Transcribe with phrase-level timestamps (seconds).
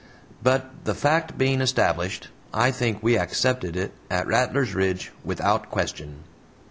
[0.41, 6.23] But the fact being established, I think we accepted it at Rattlers Ridge without question.